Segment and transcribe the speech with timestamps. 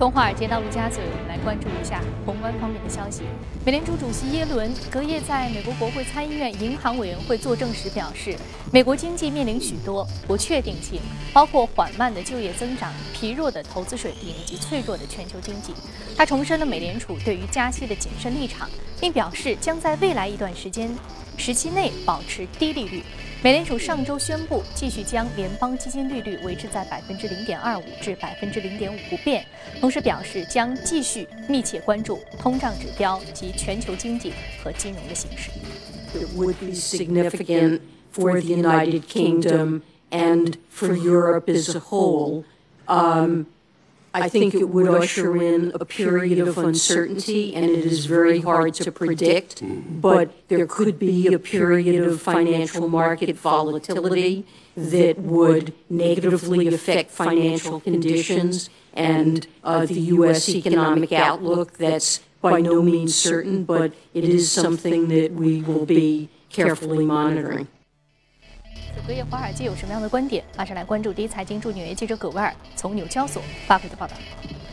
[0.00, 3.20] 从华尔街到陆家嘴，我们来关注一下宏观方面的消息。
[3.66, 8.34] 美联储主席耶伦隔夜在美国国会参议院银行委员会作证时表示，
[8.72, 10.98] 美国经济面临许多不确定性，
[11.34, 15.74] 包括缓慢的就业增长、疲弱的投资水平以及脆弱的全球经济。
[16.16, 20.88] 他重申了美联储对于加息的谨慎立场，并表示将在未来一段时间。
[21.36, 23.02] 时期内保持低利率。
[23.42, 29.42] 美联储上周宣布继续将联邦基金利率维持在百分之零点二五至百分之零点五不变，
[29.80, 35.50] 同时表示将继续密切关注通胀指标及全球经济和金融的形势。
[36.12, 37.80] It would be significant
[38.12, 42.44] for the United Kingdom and for Europe as a whole.
[42.86, 43.46] Um,
[44.12, 48.74] I think it would usher in a period of uncertainty, and it is very hard
[48.74, 49.62] to predict.
[50.00, 54.44] But there could be a period of financial market volatility
[54.76, 60.48] that would negatively affect financial conditions and uh, the U.S.
[60.48, 61.78] economic outlook.
[61.78, 67.68] That's by no means certain, but it is something that we will be carefully monitoring.
[69.06, 70.42] 隔夜华尔街有什么样的观点？
[70.56, 74.14] 马上来关注第一财经驻纽约记者葛威尔从纽交所发回的报道。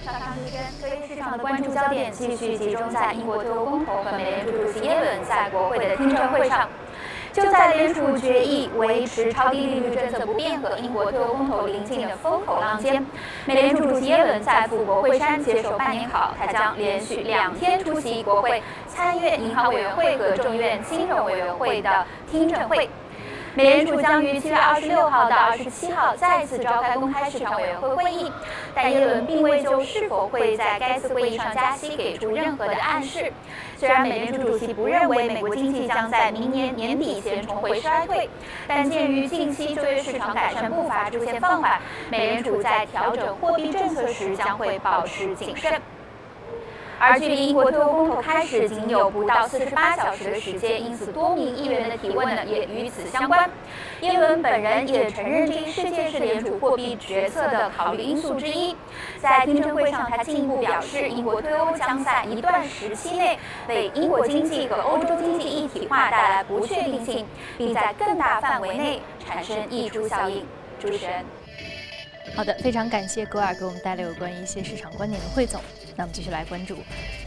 [0.05, 6.67] 早上时间，隔夜市场的关注焦点继续集中在英国脱欧公投和美联储主席耶伦在国会的听证会上。
[7.33, 13.05] 就在联储决议维持超低利率政策不变和英国脱欧公投临近的风口浪尖，
[13.45, 22.89] 美联储主席耶伦在赴国会山接受半年考，他将连续两天出席国会参议院银行委员会和众议院金融委员会的听证会。
[23.58, 28.31] 美联储将于七月二十六号到二十七号再次召开公开市场委员会会议，
[28.75, 33.33] 但耶伦并未就是否会在该次会议上加息给出任何的暗示。
[33.75, 38.30] 虽然美联储主席不认为美国经济将在明年年底前重回衰退，
[38.67, 45.81] 但鉴于近期就业市场改善步伐出现放缓，美联储在调整货币政策时将会保持谨慎。
[47.00, 53.50] 而距离英国脱欧公投开始仅有不到四十八小时的时间，因此多名议员的提问呢也与此相关。
[54.02, 58.75] 耶伦本人也承认这一事件是联储货币决策的考虑因素之一。
[59.19, 63.38] 在听证会上，他进一步表示，英国脱欧将在一段时期内
[63.68, 67.25] 为英国经济和欧洲经济一体化带来不确定性，
[67.57, 70.46] 并在更大范围内产生溢出效应。
[70.80, 71.25] 主持人。
[72.36, 75.59] 好的，非常感谢格尔给我们带来有关一些市场观点的汇总。
[75.97, 76.78] 那么继续来关注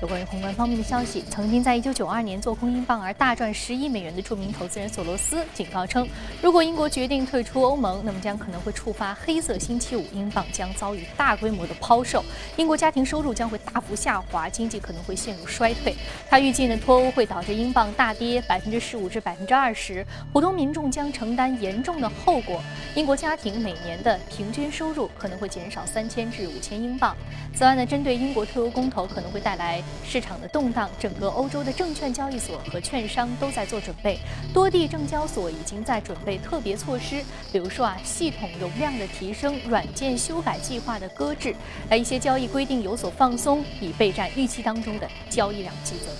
[0.00, 1.24] 有关于宏观方面的消息。
[1.28, 6.08] 曾经在一九九二年做空英镑而大赚十亿美元的著名投资人索罗斯警告称，
[6.40, 12.24] 如果英国决定退出欧盟，那么将可能会触发黑色星期五，英镑将遭遇大规模的抛售，
[12.56, 15.94] 英国家庭收入将会大幅下滑，经济可能会陷入衰退。
[16.28, 22.62] 他预计呢，脱欧会导致英镑大跌百分之十五至百分之二十，普通民众将承担严重的后果。
[22.94, 27.16] 英国家庭每年的平均收入可能会减少三千至五千英镑。
[27.52, 34.18] 此外呢，针对英国退欧公投可能会带来市场的动荡，整个欧洲的证券交易所和券商都在做准备，
[34.52, 41.54] 多地证交所已经在准备特别措施，比如说啊，系统容量的提升、软件修改计划的搁置，
[41.88, 46.14] 来一些交易规定有所放松，以备战预期当中的交易量激增。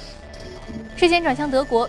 [0.96, 1.88] 视线转向德国。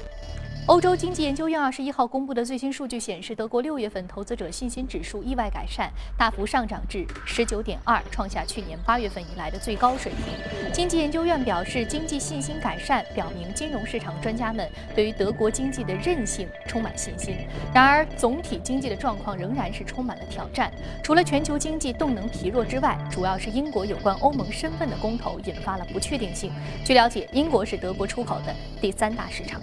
[0.68, 10.72] 欧洲经济研究院二十一号公布的最新数据显示，德国六月份投资者信心指数意外改善，大幅上涨至十九点二，创下去年八月份以来的最高水平。
[10.72, 17.36] 经济研究院表示，经济信心改善表明金融市场专家们对于德国经济的韧性充满信心。
[17.74, 20.72] 然而，总体经济的状况仍然是充满了挑战。
[21.04, 26.52] 除了全球经济动能疲弱之外，主要是英国有关欧盟身份的公投引发了不确定性。
[26.86, 29.60] 据了解，英国是德国出口的第三大市场。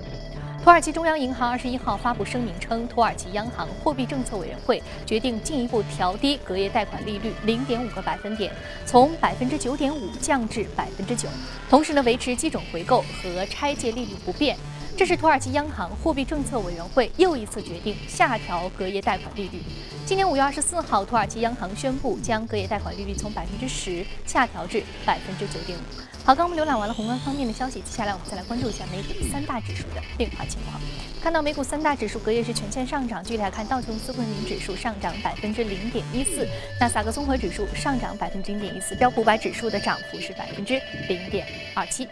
[0.63, 8.53] 土耳其中央银行二十一号发布声明称，土耳其央行货币政策委员会决定进一步调低隔夜贷款利率零点五个百分点，
[8.85, 11.29] 从百分之九点五降至百分之九，
[11.71, 14.57] 同时呢维持基准回购和拆借利率不变。
[14.97, 19.63] 这是土耳其央行货币政策委员会又一次决定下调隔夜贷款利率。
[20.05, 26.08] 今年五月二十四号，土耳其央行宣布将隔夜贷款利率从百分之十下调至百分之九点五。
[26.29, 30.79] 好，刚我们浏览完了宏观方面的消息，接下来我们再来关注一下美股三大指数的变化情况。
[31.23, 36.47] 看到美股三大指数隔夜是全线上涨，具体来看，道琼斯工业指数上涨百分之零点一四，
[36.79, 40.79] 纳斯达克综合指数上涨百分之零点一四，标普五百指数的涨幅是百分之
[41.09, 42.07] 零点二七。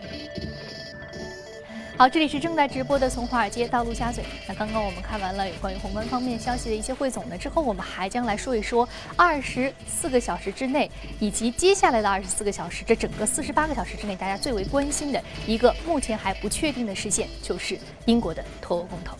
[1.98, 4.22] 好，这里是正在直播的从华尔街到陆家嘴。
[4.46, 19.16] 那刚刚我们看完了有关于宏观方面消息的一些汇总呢，之后我们还将来说一说二十四个小时之内以及接下来的二十四个小时，这整个四十八个小时之内，大家最为关心的一个目前还不确定的事件，就是英国的脱欧公投。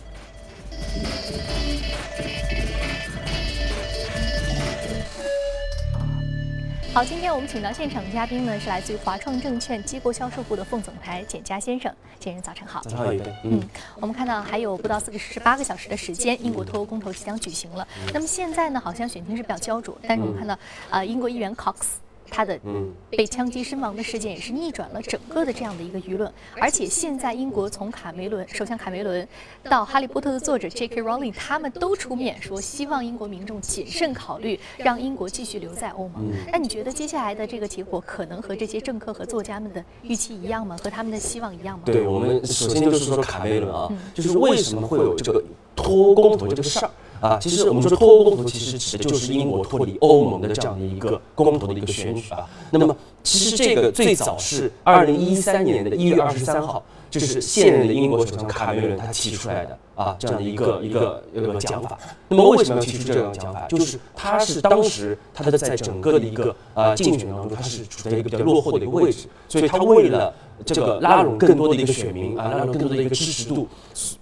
[6.97, 11.93] 好，今天我们请到现场嘉宾呢，是来自于华创证券机构销售部的副总裁简佳先生。
[12.19, 12.81] 简生早晨好。
[12.81, 13.13] 早上好。
[13.43, 13.61] 嗯，
[14.01, 17.87] 我们看到还有不到四个十八个小时的时间，英国脱欧公投即将举行了。
[18.11, 20.57] 那么现在呢，好像选情是比较焦灼，但是我们看到，
[20.89, 21.75] 呃，英国议员 Cox。
[22.29, 22.59] 他的
[23.09, 29.27] 被枪击身亡的事件也是逆转了整个的这样的一个舆论，而且现在英国从卡梅伦首相卡梅伦
[29.63, 31.01] 到哈利波特的作者 J.K.
[31.01, 36.31] Rowling，他们都出面说希望英国民众谨慎考虑，让英国继续留在欧盟。
[36.51, 40.77] 那你觉得接下来的这个结果可能和这些政客和作家们的预期一样吗？
[40.83, 41.83] 和他们的希望一样吗？
[41.85, 45.43] 对我们首先就是说卡梅伦啊，就是为什么会有这个
[45.75, 46.91] 脱欧公投这个事儿？
[47.19, 52.45] 啊，其实我们说脱欧公投，其实指的就是英国脱离欧盟的这样的一个公投的一个选举啊。
[52.69, 52.95] 那么，
[53.27, 61.99] 其实这个最早是二零一三年的一月二十三号，就是现任的英国首相卡梅伦他提出来的啊，这样的一个一个一个讲法。
[62.29, 63.67] 那么为什么要提出这样的讲法？
[63.67, 70.33] 就是他是当时他的在整个的一个啊竞选当中，他是处在一个比较落后的一个位置，所以他为了。
[70.65, 73.67] 这个拉拢更多的一个选民啊，拉拢更多的一个支持度，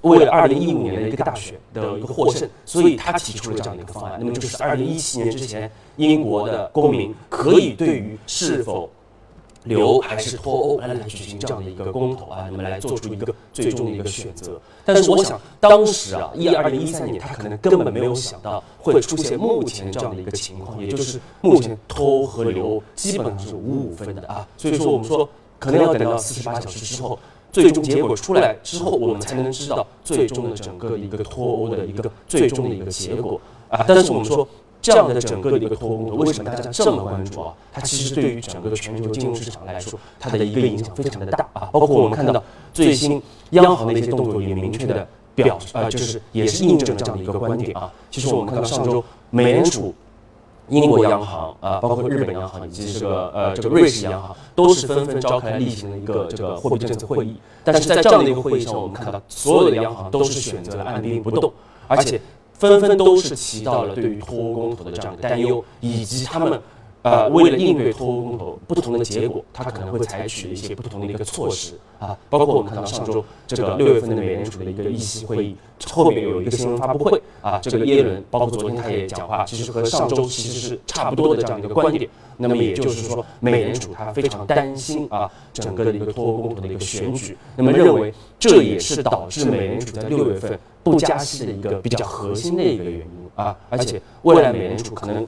[0.02, 4.18] 为了二零一五年的一个大选的一个获胜，所以他提出了这样的一个方案。
[4.20, 8.90] 那么就是二零一七年之前，英国的公民可以对于是否
[9.66, 14.60] 留还是脱欧来来举行这样的一个公投啊，你们来做出一个最终的一个选择。
[14.86, 24.48] 但是我想，当时啊，一二零一三年，他可能根本没有想到会出现目前这样的一个情况，也就是目前脱欧和留基本上是五五分的啊。
[24.56, 25.28] 所以说，我们说。
[25.58, 27.18] 可能要等到四十八小时之后，
[27.50, 33.40] 最终结果出来之后，我们才能知道最终的整个一个脱欧的一个最终的一个结果
[33.70, 33.84] 啊。
[33.88, 34.46] 但是我们说，
[34.86, 37.54] 这样的整个的一个脱欧，为什么大家这么关注啊？
[37.74, 41.70] 它其实对于整个的全球金融市场来说，它的一个影响非常的大啊。
[41.74, 47.92] 包括我们看到最新央行的一些动作，也明确的表啊，就是也是印证了这样的一个观点啊。
[48.12, 49.92] 其实我们看到上周美联储。
[50.68, 57.36] 英国央行啊，包括日本央行以及这个呃这个瑞士央行，都是纷纷召开例行的一个这个货币政策会议。
[57.64, 61.54] 但是在这样的一个会议上，我们看到所有的央行都是选择了按兵不动，
[61.88, 62.20] 而且
[62.58, 66.62] 纷纷都是提到了对于脱欧公投的这样的担忧，以及他们。
[67.06, 75.56] 呃，为了应对脱欧公投不同的结果，他可能会采取一些不同的一个措施啊，包括我们看到上周这个六月份的美联储的一个议息会议
[75.88, 82.10] 后面有一个新闻发布会啊，这个耶伦包括昨天他也讲话，其实和上周其实是差不多的这样一个观点。
[82.38, 93.06] 那么也就是说，美联储他非常担心啊，整个的一个脱欧公投的一个选举，那么认为这也是导致美联储在六月份不加息的一个比较核心的一个原因
[93.36, 95.28] 啊，而且未来美联储可能。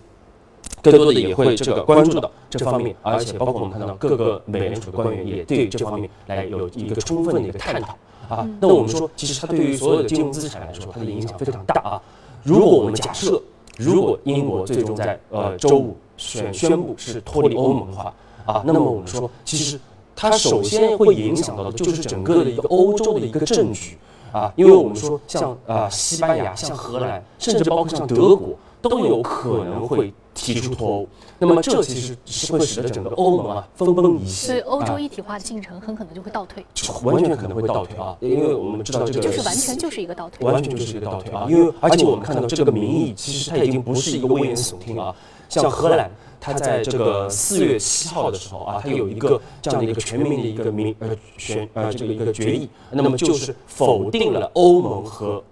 [0.82, 7.98] 更多的也会这个关注到这方面，而且包括我们看到各个美联储的官员也对这方面来有一个充分的一个探讨
[8.30, 8.48] 啊。
[8.62, 12.02] 那我们说，其实它对于所有的金融资产来说，它的影响非常大啊。
[12.44, 13.42] 如果我们假设，
[13.78, 18.14] 如果英国最终在呃周五宣宣布是脱离欧盟的话
[18.46, 19.80] 啊，那么我们说，其实
[20.16, 23.98] 它首先会影响到的就是整个的一个欧洲的一个政局
[24.32, 28.56] 啊，因为我们说像啊西班牙、像荷兰，甚至包括像德国。
[28.80, 31.08] 都有可能会提出脱欧，
[31.40, 36.64] 那么这其实是会使得整个欧盟啊分崩离析，所以欧洲一体化的进程很可能就会倒退，
[37.04, 38.16] 完全可能会倒退啊！
[38.20, 41.48] 因为我们知道这个就是完全就是一个倒退，完全就是一个倒退啊！
[41.50, 45.14] 因为而且我们看到这个民意其实它已经不是一个危言耸听啊，
[45.50, 55.44] 像荷兰，它在这个四月七号的时候啊，它有一个这样的一个全民的一个民呃选呃这个一个决议，那么就是否定了欧盟和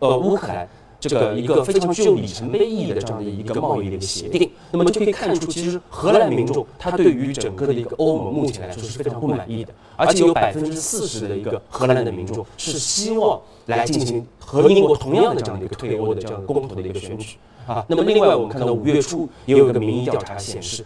[0.00, 0.68] 呃乌克兰。
[0.98, 17.36] 这个一个非常具有里程碑意义的这样的一个贸易的一个协定，那么就可以看出，其实荷兰民众他对于整个的一个欧盟目前来说是非常不满意的，而且有百分之四十的一个荷兰的民众是希望来进行和英国同样的这样的一个退欧的这样公投的一个选举
[17.66, 17.84] 啊。
[17.88, 20.84] 那么另外我们看到五月初也有一个民意调查显示，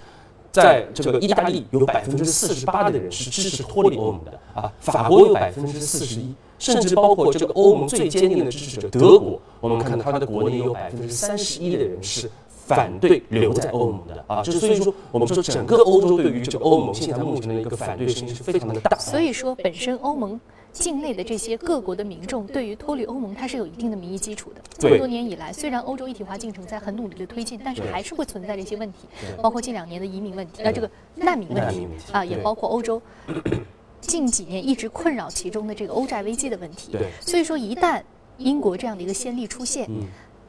[0.50, 6.34] 在这个意大利有百分之四十八的人是支持脱离欧盟的啊，法国有百分之四十一。
[6.60, 12.30] 甚至包括这个欧盟最坚定的支持者德国，我们看到它的国内有百分之三十一的人是
[12.66, 18.96] 反对留在欧盟的啊，就所以说我们说整个欧洲对于这个欧盟现在目前的一个反对声音是非常的大。
[18.98, 20.38] 所以说，本身欧盟
[20.70, 24.60] 境内的这些各国的民众对于脱离欧盟，它是有一定的民意基础的。
[24.78, 28.98] 这么多年以来，虽然欧洲一体化进程在很努力的推进，但是还是会存在这些问题，
[29.42, 33.00] 包括近两年的移民问题，呃，这个难民问题啊，也包括欧洲。
[34.00, 38.02] 近几年一直困扰其中的这个欧债危机的问题，对，所以说一旦
[38.38, 39.88] 英国这样的一个先例出现，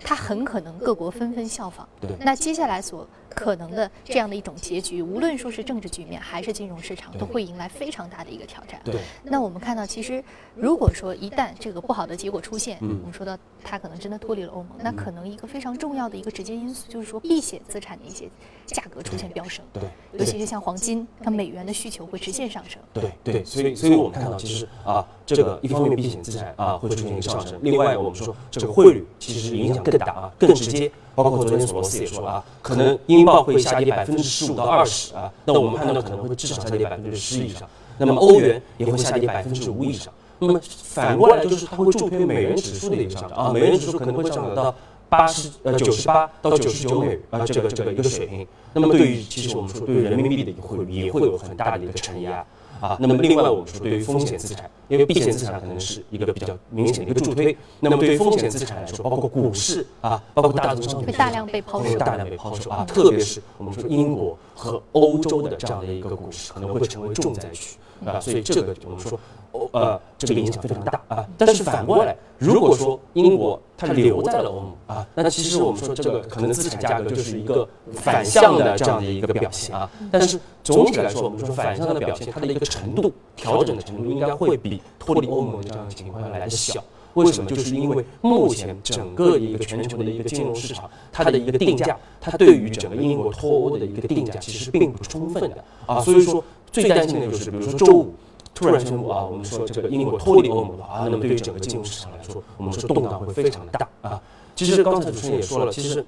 [0.04, 1.88] 它很可能各国纷纷效仿。
[2.00, 2.10] 对。
[2.22, 8.80] 那接下来所可能的这样的一种结局，无论说是政治局面还是金融市场，都会迎来非常大的一个挑战。
[8.86, 10.24] 对，那我们看到，其实
[10.56, 13.00] 如果说一旦这个不好的结果出现，嗯。
[13.02, 18.30] 我们说到它可能真的脱离了欧盟，那可能一个非常重要的一个直接因素就是说避险资产的一些
[18.68, 22.80] 价格出现飙升，对，尤其是像黄金，它美元的需求会直线上升。
[22.94, 23.12] 对。
[23.24, 30.92] 对，所以所以我们看到，其实啊，这个一方面避险资产啊会出现一个上升，另外我们说这个汇率其实影响更大啊，更直接。
[31.14, 37.70] 包括昨天索罗斯也说了啊，可能英镑会下跌百分之十五到二十啊，那我们判断可能会至少下跌百分之十以上。
[37.98, 40.12] 那么欧元也会下跌百分之五以上。
[40.40, 44.74] 那么反过来就是它会助推美元指数的一个上涨啊，美元指数可能会上涨到
[45.08, 48.48] 八十呃九十八到九十九美啊这个这个一个水平。
[48.74, 52.44] 那么对于其实我们说对于人民币的一个汇率也会有很大的一个承压。
[52.82, 69.20] 啊，那么另外我们说，对于风险资产，因为避险资产可能是一个比较明显的一个助推，那么对于风险资产来说，包括股市啊，包括大宗商品，会大量被抛售会大量被抛售啊，特别是我们说英国和欧洲的这样的一个股市，可能会成为重灾区啊，所以这个我们说。
[69.54, 71.28] 欧呃，这个影响非常大啊。
[71.38, 79.90] 但是反过来，如果说英国它留在了欧盟啊，那其实我们说这个可能资产价格就是一个反向的这样的一个表现啊。
[80.12, 86.84] 但是总体来说，我们说反向的表现，它的一个程度调整的程度应该会比脱离欧盟的这样的情况要来的小。
[87.16, 87.50] 为什么？
[87.50, 95.58] 就是因为目前整个一个全球的一个金融市场，它的一个定价，它对于整个英国脱欧的一个定价其实并不充分的
[95.88, 96.00] 啊。
[96.00, 98.14] 所以说，最担心的就是，比如说周五。
[98.54, 104.22] 突然宣布啊，我们说这个英国脱离欧盟的话啊，那么对于整个金融市场来说，我们说动荡会非常的大啊。
[104.56, 106.06] 其实刚才主持人也说了，其实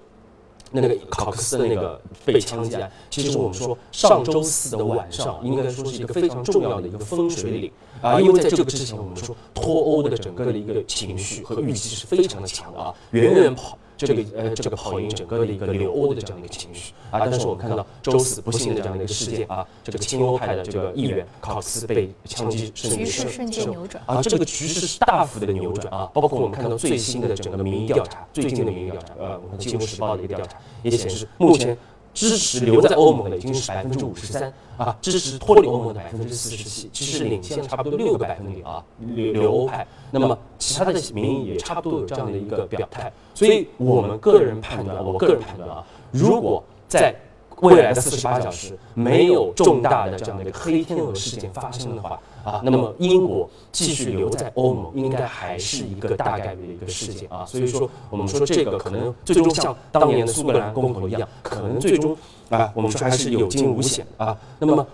[0.72, 7.72] 那个考克斯的那个被枪击案，其实我们说上周四的晚上，应该说是一个非常重要的一个分水岭
[8.02, 13.78] 啊，因为在这个之前，我们说脱欧的整个的一个情绪和预期是非常的强的啊，远远跑。
[14.06, 31.78] 这个呃，这个跑赢整个的一个留欧的这样的一个情绪啊，但是我们看到周四不幸的这样的一个事件啊，这个亲欧派的这个议员考斯被枪击，局势瞬间扭转啊，这个局势是大幅的扭转啊，包括我们看到最新的整个民意调查，最近的民意调查，呃，我们《金融时报》的一个调查也显示，目前。
[32.14, 39.86] 支持留在欧盟的已经是百分之五十三啊，支持脱离欧盟的百分之四十七，其实领先差不多六个百分点啊，留留欧派。
[40.12, 47.16] 那么其他的民意也差不多有这样的一个表态，所以我们个人判断，我个人判断啊，如果在
[47.64, 57.46] 未来的四十八小时没有重大的这样的一个黑天鹅事件发生的话啊，那么英国继续留在欧盟应该还是一个大概率的一个事件啊。
[57.46, 62.16] 所以说，我们说这个可能最终像当年的苏格兰公投一样，可能最终
[62.50, 64.38] 啊，我们说还是有惊无险啊。
[64.60, 64.86] 那么。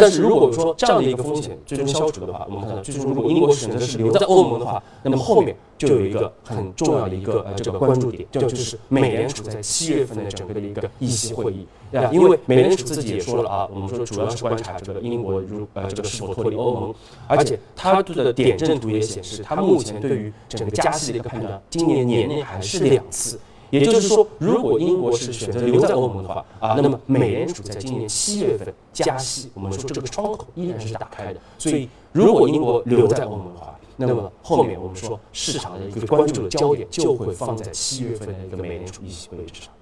[0.00, 16.94] 但是如果说这样的一个风险最终消除的话，我们看到最终如果英国选择是留在欧盟的话，那么后面就有一个很重要的一个呃这个关注点，就就是美联储在七月份的整个的一个议息会议啊，因为美联储自己也说了啊，我们说主要是观察这个英国如呃这个是否脱离欧盟，
[17.26, 23.38] 而且它的点阵图也显示，它目前对于整个加息的一个判断，今年年内还是两次。
[23.70, 31.40] 也就是说，如果英国是选择留在欧盟的话啊，那么美联储在今年七月份加息，我们说这个窗口依然是打开的。
[31.58, 39.72] 所以，如果英国留在欧盟的话，那么后面我们说市场的一个关注的焦点就会放在七月份的一个美联储议息会议之上。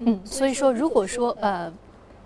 [0.00, 1.72] 嗯，所以说，如果说呃。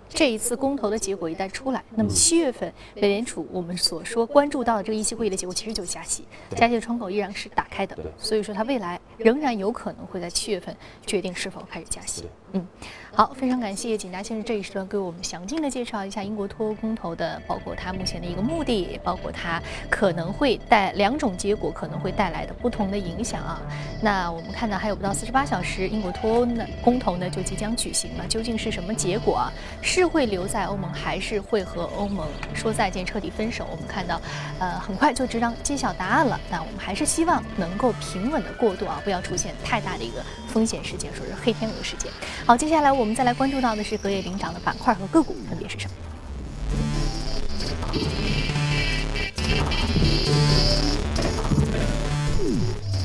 [0.09, 6.25] 这一次公投的结果一旦出来，那么七月份美联储我们所说关注到的这个议息会议的结果，其实就是加息，
[6.55, 10.75] 加息的窗口依然是打开的，所以说它未来仍然有可能会在七月份
[11.05, 12.23] 决定是否开始加息。
[12.53, 12.67] 嗯。
[13.11, 23.59] 好，非常感谢景达先生这一时段给我们详尽的介绍一下英国脱欧公投的，包括它目前的一个目的，包括它可能会带两种结果可能会带来的不同的影响啊。
[24.01, 29.51] 那我们看到还有不到四十八小时，英国脱欧呢公投呢就即将举行了，究竟是什么结果啊？
[29.81, 33.67] 是会留在欧盟，还是会和欧盟说再见，彻底分手？
[33.69, 34.21] 我们看到，
[34.59, 36.39] 呃，很快就知道揭晓答案了。
[36.49, 42.09] 那我们还是希望能够平稳的过渡啊，不要出现太大的一个风险事件，说是黑天鹅事件。
[42.45, 43.13] 好，接下来我们。
[43.13, 45.91] 再来关注到的是隔夜领涨的板块和个股分别是什么？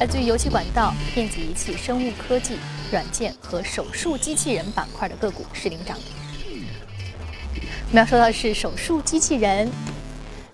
[0.01, 2.59] 来自于油气管道、电子仪器、生物科技、
[2.91, 6.03] 软件和手术机器人板块的个股是领涨的。
[7.89, 9.71] 我们要说到的是手术机器人。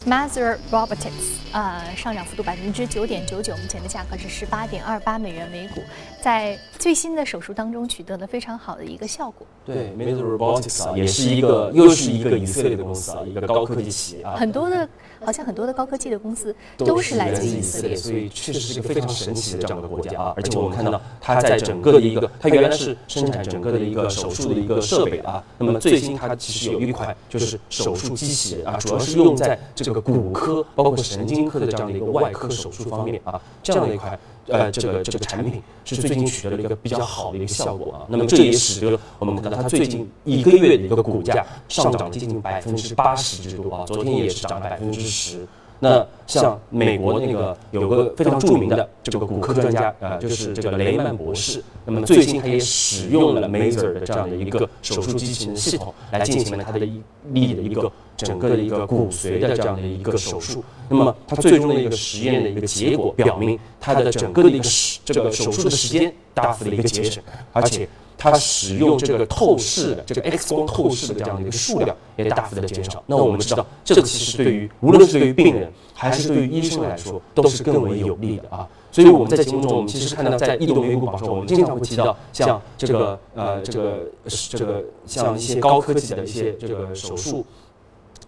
[0.07, 5.81] m a t h e r Robotics，呃，上涨幅度百分之九点九九，目前的价格是十八点二八美元每股。
[6.23, 9.47] 在最新的手术当中取得了非常好的一个效果。
[9.65, 14.35] 对 m e d Robotics 啊，也是一个又是一个以色列的公司啊，一个高科技企业啊。
[14.37, 14.89] 很多的，
[15.25, 20.35] 好像很多的高科技的公司都是来自以色列，所以确实是一个非常神奇的这样的国家啊。
[20.37, 25.43] 而且我们看到它在整个的一个，它原来是生产整个的一个手术的一个设备啊。
[25.59, 34.19] 那么最新它其实有一款就是手术机器人啊，主要是用在这个骨科包括神经科的这样的一个外科手术方面啊，这样的一块。
[34.47, 38.03] 呃，这个这个产品是最近取得了一个比较好的一个效果啊。
[38.09, 43.85] 那么这也使得我们看到它最近一个月的一个股价上涨接近百分之八十之多啊。
[43.87, 45.47] 昨天也是涨了百分之十。
[45.83, 51.63] 那像美国那个有个非常著名的这个骨科专家啊，就是这个雷曼博士。
[51.85, 57.01] 那么最近他也使用了 Mazer 的这样的一个手术机器人系统来进行了他的一
[57.33, 60.63] 例的一个整个的一个骨髓的这样的一个手术。
[60.89, 67.23] 那么它最终的一个实验的一个结果表明，它的整个的一个时这个手术的时间大幅的一个节省，
[67.53, 67.89] 而且。
[68.23, 73.03] 它使用这个透视的这个 X 光透视的这样的一个数量也大幅的减少。
[73.07, 78.69] 那我们知道，这个其实对于无论是对于病人还是对于医生来说，都是更为有利的啊。
[78.93, 84.11] 所以我们在节目中，我们其实看到在异动美股榜上，我们经常会提到像这个呃这个
[84.51, 87.47] 这个像一些高科技的一些这个手术，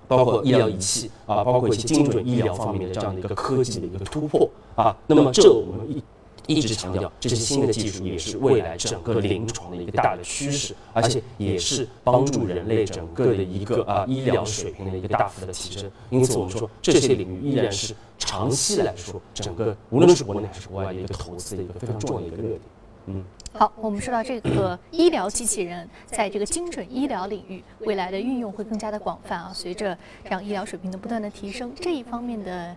[0.09, 4.97] 包括医疗仪器啊，包括一些精准医疗方面的这样的一个科技的一个突破啊。
[5.07, 6.03] 那么这我们一。
[6.49, 15.89] 一直强调，这些新的技术也是未来整个临床的一个大的趋势，而且也是帮助人类整个的一个啊医疗水平的一个大幅的提升。
[16.11, 22.61] 因此，我们说这些领域依然是长期来说，整个无论是国内还是国外的一个投资的一个非常重要的一个热点。
[23.07, 32.75] 嗯，好，我们说到这个医疗机器人在这个精准医疗领域未来的运用会更加的广泛啊，随着这样医疗水平的不断的提升，这一方面的。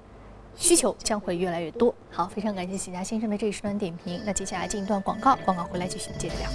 [0.57, 1.93] 需求将会越来越多。
[2.09, 4.21] 好，非常感谢喜家先生的这一时段点评。
[4.25, 6.49] 那接下来进一段广告，广告回来继续接着聊。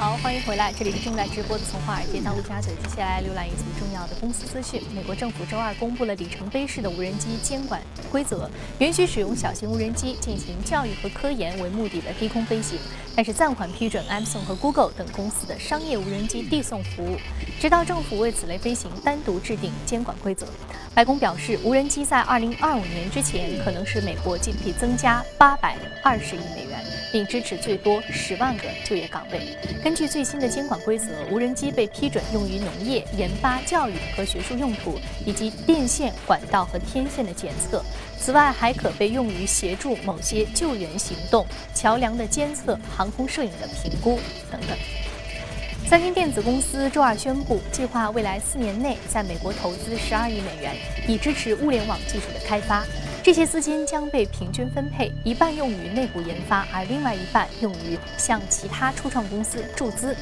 [0.00, 2.72] 好，欢迎回来，这里是正在直播的从华尔街到陆家嘴。
[2.84, 4.80] 接下来浏览一组重要的公司资讯。
[4.94, 12.78] 美国政府周二公布了里程碑式的无人机监管规则，允许使用小型无人机进行教育和科研为目的的低空飞行，
[13.14, 17.18] 但是暂缓批准 Amazon 和 Google 等公司的商业无人机递送服务，
[17.60, 20.46] 直到政府为此类飞行单独制定监管规则。
[20.94, 26.80] 白宫表示，无人机在2025年之前可能使美国 GDP 增加820亿美元。
[27.12, 29.40] 并支持最多十万个就业岗位。
[29.90, 37.84] 根据最新的监管规则，无人机被批准用于农业、研发、教育和学术用途，以及电线、管道和天线的检测。
[38.16, 44.78] 此外，还可被用于协助某些救援行动、桥梁的监测、航空摄影的评估等等。
[45.88, 50.72] 三星电子公司周二宣布，计划未来四年内在美国投资十二亿美元，
[51.08, 52.84] 以支持物联网技术的开发。
[53.22, 60.16] 这些资金将被平均分配，一半用于内部研发，而另外一半用于向其他初创公司注资。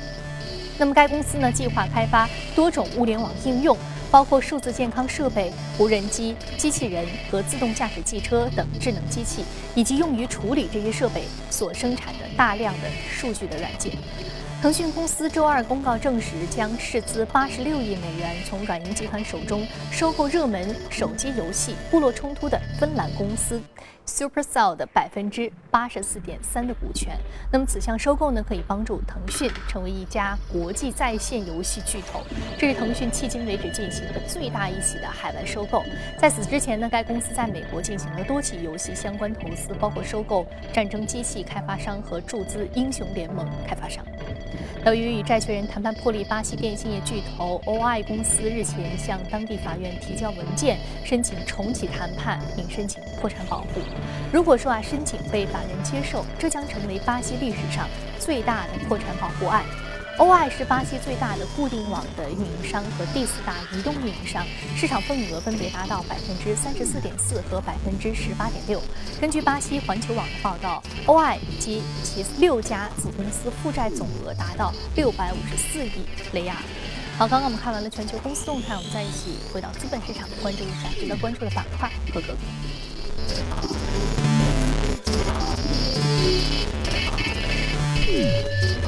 [0.77, 3.77] 那么，该公司呢计划开发多种物联网应用，
[4.11, 9.45] 包括数字健康设备、无人机、机器人和自动驾驶汽车等智能机器，
[9.77, 13.93] 以及用于处理这些设备所生产的大量的数据的软件。
[14.61, 23.63] 腾讯公司周二公告证实，将斥资八十六亿美元从软银集团手中收购热门手机游戏《部落冲突》的芬兰公司
[24.05, 27.17] Supercell 的百分之八十四点三的股权。
[27.53, 32.21] 那么，此项收购呢，可以帮助腾讯成为一家国际在线游戏巨头。
[32.59, 35.85] 这是腾讯迄今为止进行的最大一起的海外收购。
[36.19, 44.05] 在此之前呢，该公司在美国进行了多起游戏相关投资，包括收购战争机器开发商和注资英雄联盟开发商。
[44.87, 53.81] 由于与债权人谈判破裂，巴西电信业巨头 O.I 公司日前向当地法院提交文件，申请重启谈判，并申请破产保护。
[54.33, 57.87] 如果说啊申请被法院接受，这将成为巴西历史上
[58.19, 59.63] 最大的破产保护案。
[60.19, 64.45] O.I 是巴西最大的固定网的运营商和第四大移动运营商，
[64.77, 68.83] 市场份额分别达到百分之三十四点四和百分之十八点六。
[69.21, 76.57] 根据巴西环球网的报道，O.I 及其六家子公司负债总额达到六百五十四亿雷亚。
[77.17, 82.39] 好，刚刚我们看完了全球公司动态，我们再一起回到资本市场，关注一下值得关注的板块和个股。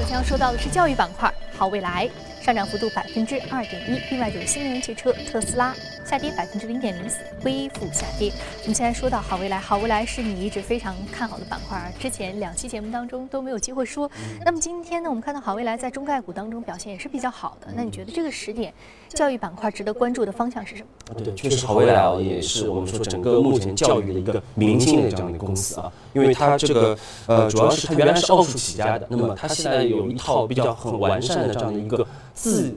[0.00, 2.08] 首先要说到的是教育板块，好未来。
[2.40, 4.00] 上涨幅度百分之二点一。
[4.10, 5.74] 另外就是新能源汽车特斯拉
[6.10, 8.32] 下跌百分之零点零四，微幅下跌。
[8.62, 14.10] 我们现在说到好未来，好未来是你一直非常看好的板块，之前两期节目当中都没有机会说。
[14.44, 17.68] 那么今天呢，我们看到好未来在中概股当中表现也是比较好的。
[17.76, 18.74] 那你觉得这个时点，
[19.10, 21.14] 教育板块值得关注的方向是什么？
[21.22, 32.74] 对，确实好未来啊，也是我们说整个目前教育的一个明星的这样的一个公司啊，因为它这个呃，主要是它原来是奥数起家的，那么它现在有一套比较很完善的这样的一个自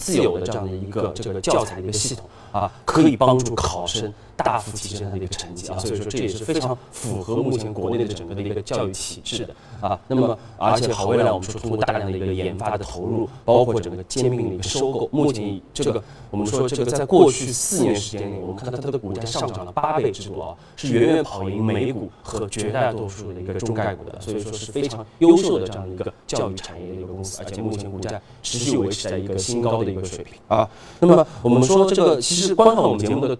[0.00, 4.12] 自有的这样的一个这个教材的一个系统啊，可以帮助考生。
[4.34, 9.96] 大幅提升他的一个成绩啊，所以说这也是非常符合目前国内的整个的一个教育体制的啊。
[10.08, 30.68] 那么，而且好未来我们说通过大量的一个研发的投入，包括整个兼并的一个收购，目前这个我们说这个在过去四年时间里，我们看到它的股价上涨了八倍之多啊，是远远跑赢美股和绝大多数的一个中概股的，所以说是非常优秀的这样一个教育产业的一个公司，而且目前股价持续维持在一个新高的一个水平啊。
[30.98, 33.38] 那么我们说这个其实观看我们节目的。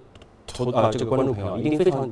[0.54, 2.06] 投啊，这个观众朋友一定非常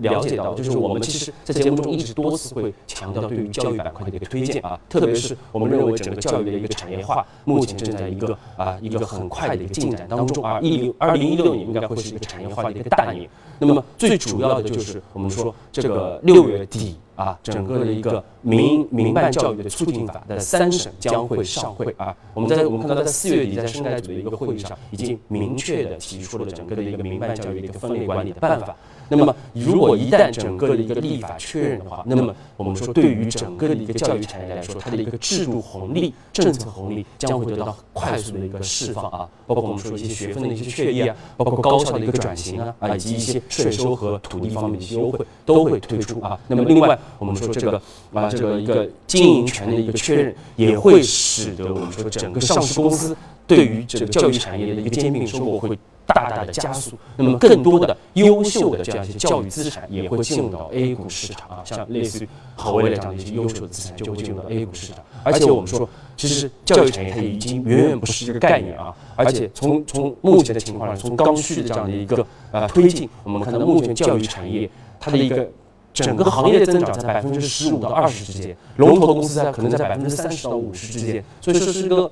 [0.00, 13.30] 了解到，就是我们其实，在节目中一直多次会强调对于教育板块的一个推荐啊，特别是我们认为整个教育的一个产业化，目前正在一个啊一个很快的一个进展当中啊，一零二零一六年应该会是一个产业化的一个大年。
[13.60, 16.96] 那么最主要的就是我们说这个六月底。
[17.16, 22.14] 啊，整个的一个民民办教育的促进法的三审将会上会啊。
[22.34, 28.76] 我们在我们看到，在四月底在生态组的一个会议上，已经明确的提出了整个的一个民办教育的一个分类管理的办法。
[29.08, 39.28] 那么，如果一旦整个的一个立法确认的话，那么我们说，对于整个的一个教育产业来说，它的一个制度红利、政策红利将会得到快速的一个释放啊。
[39.46, 46.38] 包括我们说一些学分的一些确立啊，包括高校的一个转型啊，啊，以及一些税收和土地方面的一些优惠都会推出啊。
[46.48, 47.80] 那么，另外我们说这个
[48.12, 53.16] 啊，这个一个经营权的一个确认，也会使得我们说整个上市公司
[53.46, 55.78] 对于这个教育产业的一个兼并收购会。
[56.16, 65.04] 大大的加速，那么更多的优秀的这样一些教育资产也会进入到 A 股市场啊，像类似于好未来这样的一些优秀的资产就会进入到 A 股市场。
[65.22, 75.46] 而且我们说，其实教育产业它已经远远不是一个概念啊，而且从从目前的情况上，从刚需的这样的一个呃推进，我们看到目前教育产业它的一个
[75.92, 82.10] 整个行业增长在百分之十五到二十之间，龙头公司在可能在百分之三十到五十之间，所以说是一个。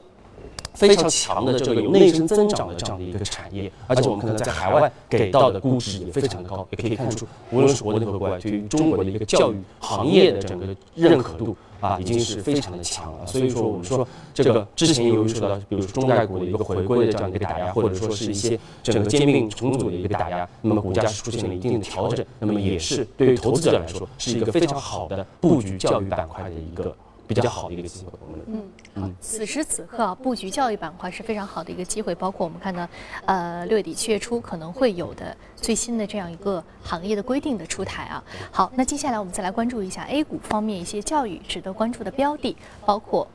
[0.75, 13.27] 非常强的这个有内生增长的这样的一个产业，而且我们可能在海外给到的估值也非常的高，也可以看出，无论是国内和国外，对于中国的一个教育行业的整个认可度啊，已经是非常的强了。
[13.27, 26.95] 所以说，我们说这个之前由于受到，比如说中概股的一个回归的这样的一个打压，或者说是一些整个兼并重组的一个打压，那么股价是出现了一定的调整，那么也是对于投资者来说是一个非常好的布局教育板块的一个。
[27.27, 28.63] 比较好的一个机会，我们嗯
[28.97, 32.15] 嗯，此时此刻啊，布局教育板块是非常好的一个机会。
[32.15, 32.87] 包括我们看到，
[33.27, 38.23] 呃，六月底七月初可能会有的最新的这样一个行业的规定的出台啊。
[38.51, 43.27] 好，那接下来我们再来关注一下 A 股方面一些教育值得关注的标的，包括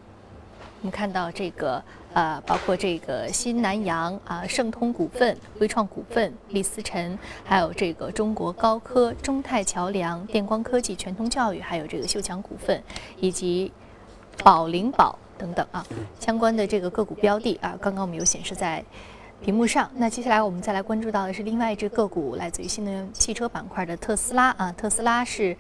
[0.82, 1.84] 我们看到这个。
[2.14, 12.82] 呃，包括这个新南洋啊、盛通股份、微创股份、李思辰，还有这个中国高科、中泰桥梁、电光科技、全通教育，还有这个秀强股份，
[13.20, 13.72] 以及
[14.44, 15.86] 宝灵宝等等啊，
[16.20, 18.84] 相关的这个个股标的啊，刚刚我们有显示在
[19.42, 19.90] 屏幕上。
[19.96, 25.56] 那接下来我们再来关注到的是另外一只个股，来自于新能源汽车板块的特斯拉啊，特斯拉是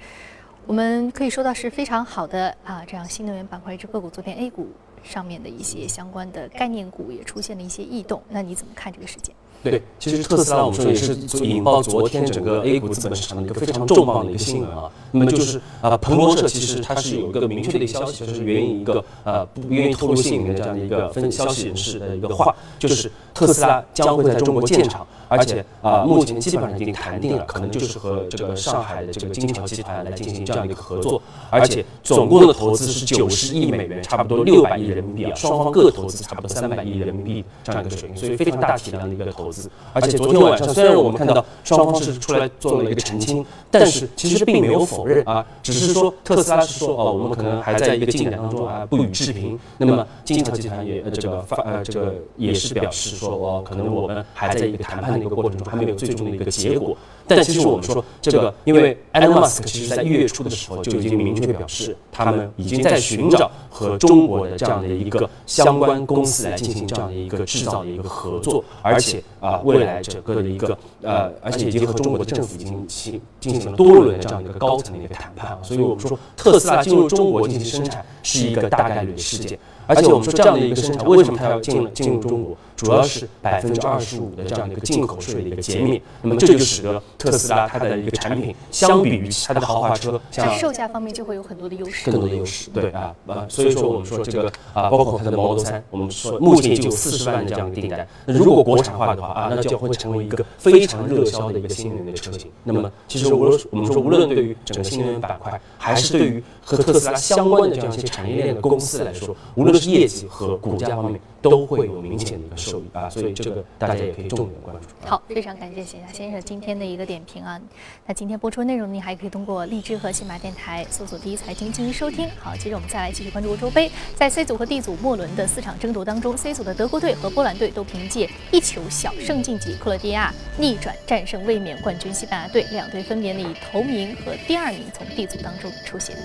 [0.65, 4.67] 我们可以说到是非常好的啊，这样新能源板块一只个股，昨天 A 股。
[5.03, 9.35] 上面的一些相关的概念股也出现了一些异动，那你怎么看这个事件？
[9.61, 14.89] 对，其实特斯拉我们说也是引爆昨天整个 A 股资本市场的一个非常重磅的一个新闻啊。
[15.11, 25.05] 那么就是啊，彭博社其实它是有一个明确的消息，就是援引一个呃不愿意透露姓名的这样的一个分消息人士的一个话，就是特斯拉将会在中国建厂。
[25.27, 31.21] 而且啊，目前基本上已经谈定了，可能就是和这个上海的这个金桥集团来进行这样的一个合作。
[31.51, 39.69] 而且总共的投资是九十亿美元，差不多六百亿人民币啊，双方各投资差不多三百亿人民币这样一个水平，所以非常大体量的一个投资。
[39.93, 49.59] 而且昨天晚上虽然我们看到双方是出来做了一个澄清，但是其实并没有否认啊，只是说特斯拉是说哦，我们可能还在一个进展当中啊，不予置评。
[49.77, 55.19] 那么金桥集团也呃这个发呃这个也是表示说，哦，可能我们还在一个谈判的。
[55.19, 56.95] 一个过程中还没有最终的一个结果，
[57.29, 79.59] 但其实我们说这个，因为 Elon Musk 其实在一月初的时候就已经明确表示，他们已经在寻找和中国的这样的一个相关公司来进行这样的一个制造的一个合作，而且啊，未来整个的一个呃，而且已经和中国的政府已经进进行了多轮的这样一个高层的一个谈判，所以我们说特斯拉进入中国进行生产是一个大概率的事件。
[79.87, 82.55] 而且我们说这样的一个生产，为什么它要进进入中国？
[82.79, 86.01] 主要是百分之二十五的这样的一个进口税的一个减免。
[86.21, 92.09] 那么这就使得特斯拉它的一个产品，相比于其他的豪华车，像售价方面就会有很多的优势。
[92.09, 98.07] 更多的优势，对啊啊，所以说我们说这个啊，包括它的 Model 3，我们说目前就有四十万的这样的订单。
[98.25, 102.49] 那如果国产化的话啊，那就会成为一个非常热销的一个新能源的车型。
[102.63, 113.09] 那么其实无论我们说无论对于整个新能源板块，还是对于和特斯拉相关的这样一些产业链的公司来说，无论是业绩和股价方面，都会有明显的一个受益啊。
[113.09, 114.87] 所以这个大家也可以重点关注。
[115.05, 117.59] 好，非常感谢谢夏先生今天的一个点评啊。
[118.05, 122.27] 那今天播出内容您还可以通过荔枝和喜马电台搜索“第一财经”进行收听。
[122.39, 136.15] 好，接着我们再来继续关注欧洲杯，在 C 组和 D 组末轮的四场争夺当中，C 组的德国队和波兰队都凭借一球小胜晋级，克罗地亚逆转战胜卫冕冠军西班牙队，两队分别以头名和第二名从 D 组当中出现。